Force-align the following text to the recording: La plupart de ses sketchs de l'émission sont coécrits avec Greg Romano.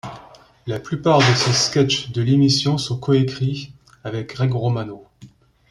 La 0.65 0.79
plupart 0.79 1.19
de 1.19 1.35
ses 1.35 1.53
sketchs 1.53 2.09
de 2.11 2.23
l'émission 2.23 2.79
sont 2.79 2.97
coécrits 2.97 3.71
avec 4.03 4.33
Greg 4.33 4.51
Romano. 4.51 5.05